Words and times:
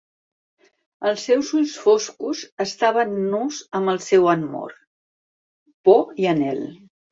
Els 1.09 1.25
seus 1.29 1.51
ulls 1.59 1.75
foscos 1.81 2.41
estaven 2.65 3.13
nus 3.35 3.61
amb 3.81 3.93
el 3.95 4.03
seu 4.07 4.27
amor, 4.35 4.75
por 5.91 6.13
i 6.27 6.31
anhel. 6.35 6.69